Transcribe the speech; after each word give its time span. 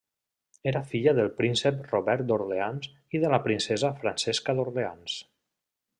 Era 0.69 0.79
filla 0.93 1.13
del 1.17 1.29
príncep 1.41 1.83
Robert 1.91 2.25
d'Orleans 2.31 2.89
i 3.19 3.23
de 3.25 3.31
la 3.35 3.41
princesa 3.49 3.95
Francesca 4.03 4.57
d'Orleans. 4.61 5.21